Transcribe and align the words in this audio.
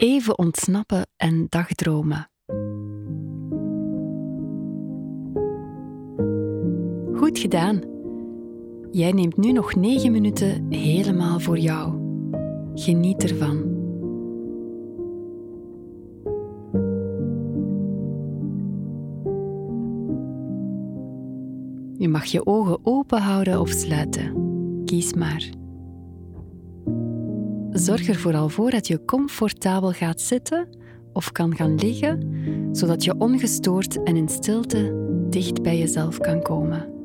Even 0.00 0.38
ontsnappen 0.38 1.06
en 1.16 1.46
dagdromen. 1.48 2.30
Goed 7.14 7.38
gedaan. 7.38 7.80
Jij 8.90 9.12
neemt 9.12 9.36
nu 9.36 9.52
nog 9.52 9.74
9 9.74 10.12
minuten 10.12 10.66
helemaal 10.72 11.40
voor 11.40 11.58
jou. 11.58 11.92
Geniet 12.74 13.22
ervan. 13.22 13.56
Je 21.98 22.08
mag 22.08 22.24
je 22.24 22.46
ogen 22.46 22.78
open 22.82 23.20
houden 23.20 23.60
of 23.60 23.68
sluiten. 23.68 24.34
Kies 24.84 25.14
maar. 25.14 25.59
Zorg 27.72 28.08
er 28.08 28.14
vooral 28.14 28.48
voor 28.48 28.70
dat 28.70 28.86
je 28.86 29.04
comfortabel 29.04 29.92
gaat 29.92 30.20
zitten 30.20 30.68
of 31.12 31.32
kan 31.32 31.56
gaan 31.56 31.74
liggen, 31.74 32.28
zodat 32.72 33.04
je 33.04 33.14
ongestoord 33.18 34.02
en 34.02 34.16
in 34.16 34.28
stilte 34.28 35.08
dicht 35.28 35.62
bij 35.62 35.78
jezelf 35.78 36.18
kan 36.18 36.42
komen. 36.42 36.99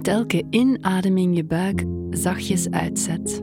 Met 0.00 0.08
elke 0.08 0.44
inademing 0.50 1.36
je 1.36 1.44
buik 1.44 1.84
zachtjes 2.10 2.70
uitzet. 2.70 3.42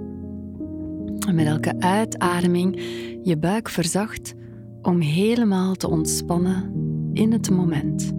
En 1.27 1.35
met 1.35 1.45
elke 1.45 1.79
uitademing 1.79 2.81
je 3.23 3.37
buik 3.37 3.69
verzacht 3.69 4.33
om 4.81 4.99
helemaal 4.99 5.75
te 5.75 5.89
ontspannen 5.89 6.71
in 7.13 7.31
het 7.31 7.49
moment. 7.49 8.13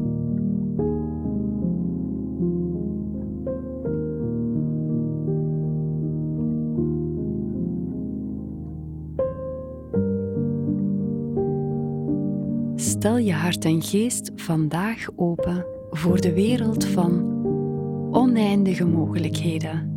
Stel 12.80 13.16
je 13.16 13.32
hart 13.32 13.64
en 13.64 13.82
geest 13.82 14.30
vandaag 14.34 15.06
open 15.16 15.66
voor 15.90 16.20
de 16.20 16.32
wereld 16.32 16.84
van 16.84 17.38
oneindige 18.10 18.84
mogelijkheden. 18.84 19.96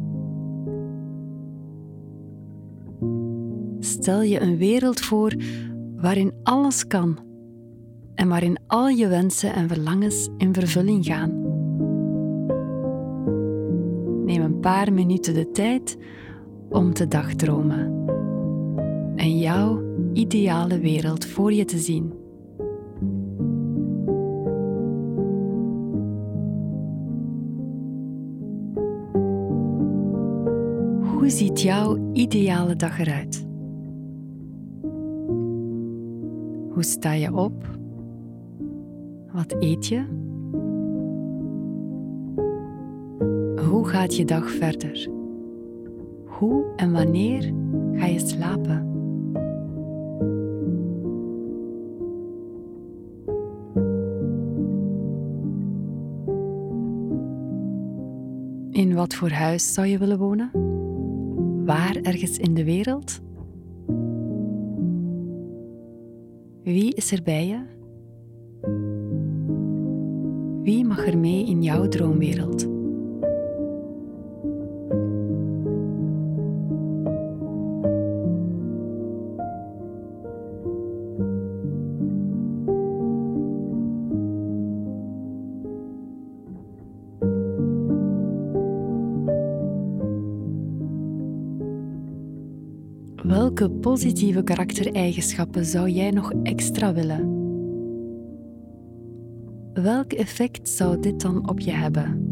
Stel 3.79 4.21
je 4.21 4.41
een 4.41 4.57
wereld 4.57 4.99
voor 4.99 5.35
waarin 5.95 6.33
alles 6.43 6.87
kan 6.87 7.19
en 8.15 8.27
waarin 8.27 8.59
al 8.67 8.87
je 8.87 9.07
wensen 9.07 9.53
en 9.53 9.67
verlangens 9.67 10.29
in 10.37 10.53
vervulling 10.53 11.05
gaan. 11.05 11.29
Neem 14.25 14.41
een 14.41 14.59
paar 14.59 14.93
minuten 14.93 15.33
de 15.33 15.51
tijd 15.51 15.97
om 16.69 16.93
te 16.93 17.07
dagdromen 17.07 18.05
en 19.15 19.37
jouw 19.39 19.81
ideale 20.13 20.79
wereld 20.79 21.25
voor 21.25 21.53
je 21.53 21.65
te 21.65 21.77
zien. 21.77 22.20
Ziet 31.31 31.61
jouw 31.61 32.11
ideale 32.13 32.75
dag 32.75 32.99
eruit? 32.99 33.45
Hoe 36.69 36.83
sta 36.83 37.13
je 37.13 37.33
op? 37.33 37.79
Wat 39.31 39.55
eet 39.59 39.87
je? 39.87 40.03
Hoe 43.69 43.87
gaat 43.87 44.15
je 44.15 44.25
dag 44.25 44.49
verder? 44.49 45.09
Hoe 46.25 46.63
en 46.75 46.91
wanneer 46.91 47.53
ga 47.93 48.05
je 48.05 48.19
slapen? 48.19 48.89
In 58.71 58.95
wat 58.95 59.13
voor 59.13 59.29
huis 59.29 59.73
zou 59.73 59.87
je 59.87 59.97
willen 59.97 60.17
wonen? 60.17 60.79
Waar 61.71 61.95
ergens 62.01 62.37
in 62.37 62.53
de 62.53 62.63
wereld? 62.63 63.21
Wie 66.63 66.93
is 66.93 67.11
er 67.11 67.23
bij 67.23 67.47
je? 67.47 67.59
Wie 70.63 70.85
mag 70.85 71.07
er 71.07 71.17
mee 71.17 71.45
in 71.45 71.63
jouw 71.63 71.87
droomwereld? 71.87 72.80
Welke 93.31 93.69
positieve 93.69 94.43
karaktereigenschappen 94.43 95.65
zou 95.65 95.89
jij 95.89 96.11
nog 96.11 96.31
extra 96.43 96.93
willen? 96.93 97.39
Welk 99.73 100.13
effect 100.13 100.69
zou 100.69 100.99
dit 100.99 101.21
dan 101.21 101.49
op 101.49 101.59
je 101.59 101.71
hebben? 101.71 102.25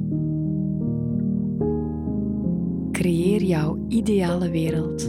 Creëer 2.91 3.43
jouw 3.43 3.85
ideale 3.87 4.49
wereld. 4.49 5.01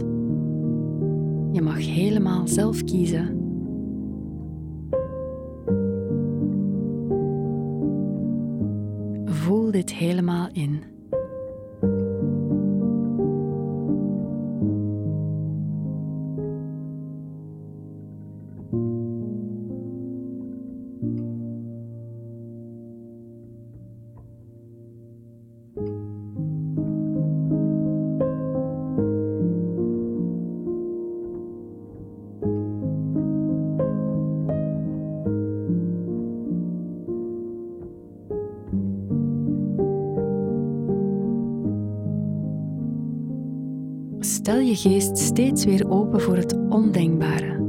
Je 1.51 1.61
mag 1.61 1.77
helemaal 1.77 2.47
zelf 2.47 2.83
kiezen. 2.83 3.39
Voel 9.25 9.71
dit 9.71 9.93
helemaal 9.93 10.49
in. 10.51 11.00
Stel 44.23 44.59
je 44.59 44.75
geest 44.75 45.17
steeds 45.17 45.65
weer 45.65 45.89
open 45.89 46.21
voor 46.21 46.35
het 46.35 46.57
ondenkbare, 46.69 47.65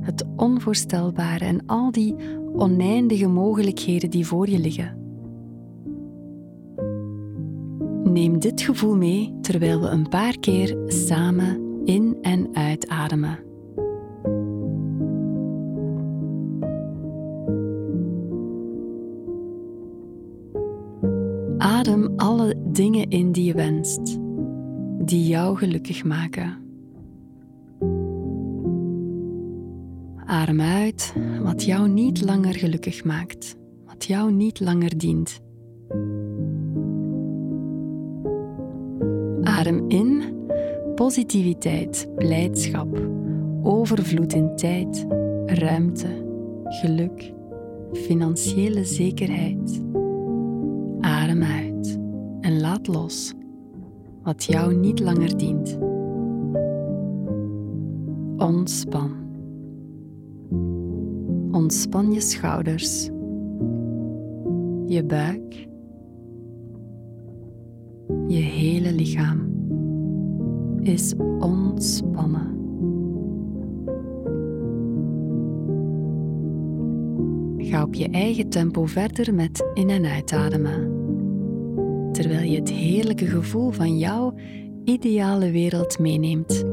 het 0.00 0.24
onvoorstelbare 0.36 1.44
en 1.44 1.66
al 1.66 1.90
die 1.90 2.14
oneindige 2.54 3.26
mogelijkheden 3.26 4.10
die 4.10 4.26
voor 4.26 4.48
je 4.48 4.58
liggen. 4.58 4.98
Neem 8.04 8.38
dit 8.38 8.60
gevoel 8.60 8.96
mee 8.96 9.34
terwijl 9.40 9.80
we 9.80 9.86
een 9.86 10.08
paar 10.08 10.38
keer 10.38 10.76
samen 10.86 11.80
in- 11.84 12.16
en 12.22 12.48
uitademen. 12.52 13.38
Adem 21.58 22.12
alle 22.16 22.54
dingen 22.72 23.08
in 23.10 23.32
die 23.32 23.44
je 23.44 23.54
wenst 23.54 24.24
die 25.06 25.26
jou 25.26 25.56
gelukkig 25.56 26.04
maken. 26.04 26.56
Adem 30.24 30.60
uit 30.60 31.14
wat 31.42 31.64
jou 31.64 31.88
niet 31.88 32.22
langer 32.22 32.54
gelukkig 32.54 33.04
maakt, 33.04 33.56
wat 33.86 34.04
jou 34.04 34.32
niet 34.32 34.60
langer 34.60 34.98
dient. 34.98 35.40
Adem 39.42 39.84
in 39.88 40.22
positiviteit, 40.94 42.08
blijdschap, 42.14 43.00
overvloed 43.62 44.32
in 44.32 44.56
tijd, 44.56 45.06
ruimte, 45.46 46.08
geluk, 46.64 47.32
financiële 47.92 48.84
zekerheid. 48.84 49.82
Adem 51.00 51.42
uit 51.42 51.98
en 52.40 52.60
laat 52.60 52.86
los 52.86 53.35
wat 54.26 54.44
jou 54.44 54.74
niet 54.74 55.00
langer 55.00 55.36
dient. 55.36 55.78
Ontspan. 58.36 59.10
Ontspan 61.50 62.12
je 62.12 62.20
schouders, 62.20 63.04
je 64.86 65.04
buik, 65.06 65.68
je 68.26 68.38
hele 68.38 68.92
lichaam 68.92 69.54
is 70.80 71.14
ontspannen. 71.38 72.54
Ga 77.56 77.82
op 77.82 77.94
je 77.94 78.08
eigen 78.10 78.48
tempo 78.48 78.84
verder 78.84 79.34
met 79.34 79.70
in- 79.74 79.90
en 79.90 80.04
uitademen, 80.04 80.95
terwijl 82.16 82.50
je 82.50 82.58
het 82.58 82.70
heerlijke 82.70 83.26
gevoel 83.26 83.70
van 83.70 83.98
jouw 83.98 84.34
ideale 84.84 85.50
wereld 85.50 85.98
meeneemt 85.98 86.64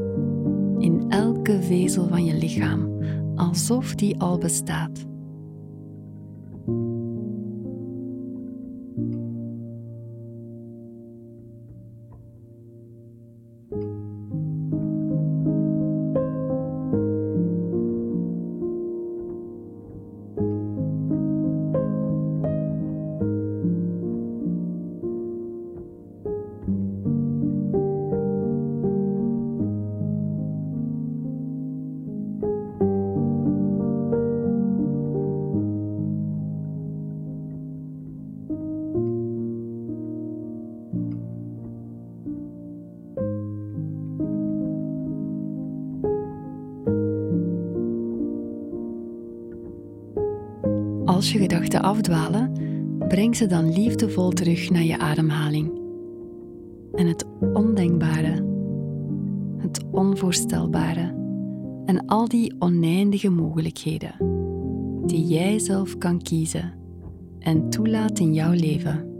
in 0.78 1.04
elke 1.08 1.62
vezel 1.62 2.08
van 2.08 2.24
je 2.24 2.34
lichaam, 2.34 3.02
alsof 3.34 3.94
die 3.94 4.20
al 4.20 4.38
bestaat. 4.38 5.04
Als 51.14 51.32
je 51.32 51.38
gedachten 51.38 51.82
afdwalen, 51.82 52.52
breng 53.08 53.36
ze 53.36 53.46
dan 53.46 53.72
liefdevol 53.72 54.30
terug 54.30 54.70
naar 54.70 54.82
je 54.82 54.98
ademhaling. 54.98 55.80
En 56.94 57.06
het 57.06 57.24
ondenkbare, 57.52 58.44
het 59.58 59.84
onvoorstelbare 59.90 61.14
en 61.84 62.06
al 62.06 62.28
die 62.28 62.54
oneindige 62.58 63.28
mogelijkheden 63.28 64.14
die 65.06 65.26
jij 65.26 65.58
zelf 65.58 65.98
kan 65.98 66.22
kiezen 66.22 66.72
en 67.38 67.70
toelaat 67.70 68.18
in 68.18 68.34
jouw 68.34 68.52
leven. 68.52 69.12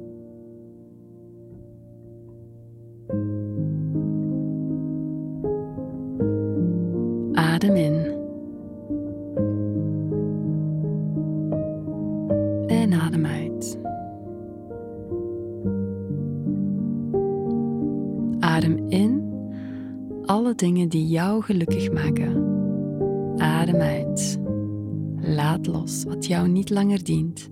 Adem 7.33 7.77
in. 7.77 8.14
En 12.85 12.93
adem 12.93 13.27
uit. 13.27 13.79
Adem 18.39 18.89
in 18.89 19.23
alle 20.25 20.55
dingen 20.55 20.89
die 20.89 21.07
jou 21.07 21.43
gelukkig 21.43 21.93
maken. 21.93 22.45
Adem 23.37 23.81
uit. 23.81 24.39
Laat 25.17 25.67
los 25.67 26.05
wat 26.05 26.27
jou 26.27 26.49
niet 26.49 26.71
langer 26.71 27.05
dient. 27.05 27.51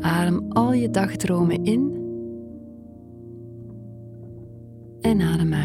Adem 0.00 0.44
al 0.48 0.72
je 0.72 0.90
dagdromen 0.90 1.64
in 1.64 1.96
en 5.00 5.20
adem 5.20 5.54
uit. 5.54 5.59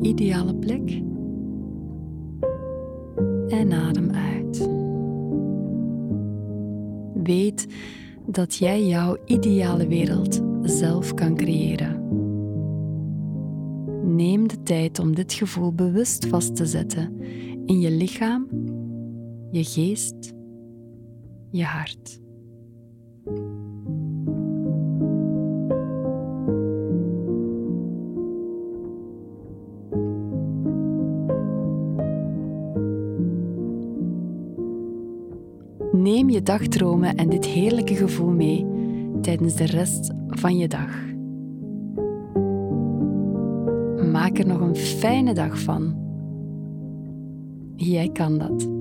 Ideale 0.00 0.54
plek. 0.54 1.02
En 3.48 3.72
adem 3.72 4.10
uit. 4.10 4.68
Weet 7.22 7.66
dat 8.26 8.54
jij 8.54 8.86
jouw 8.86 9.16
ideale 9.24 9.86
wereld 9.86 10.42
zelf 10.62 11.14
kan 11.14 11.34
creëren. 11.34 11.96
Neem 14.16 14.48
de 14.48 14.62
tijd 14.62 14.98
om 14.98 15.14
dit 15.14 15.32
gevoel 15.32 15.72
bewust 15.72 16.26
vast 16.26 16.56
te 16.56 16.66
zetten 16.66 17.20
in 17.66 17.80
je 17.80 17.90
lichaam, 17.90 18.46
je 19.50 19.64
geest, 19.64 20.32
je 21.50 21.64
hart. 21.64 22.20
Neem 36.08 36.30
je 36.30 36.42
dagdromen 36.42 37.16
en 37.16 37.28
dit 37.28 37.44
heerlijke 37.44 37.94
gevoel 37.94 38.30
mee 38.30 38.66
tijdens 39.20 39.54
de 39.54 39.64
rest 39.64 40.12
van 40.26 40.56
je 40.56 40.68
dag. 40.68 41.06
Maak 44.10 44.38
er 44.38 44.46
nog 44.46 44.60
een 44.60 44.76
fijne 44.76 45.34
dag 45.34 45.60
van. 45.60 45.96
Jij 47.76 48.08
kan 48.08 48.38
dat. 48.38 48.77